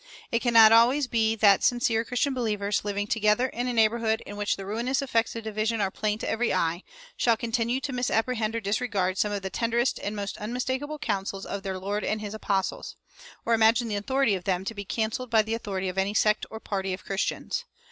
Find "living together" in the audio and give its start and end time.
2.83-3.45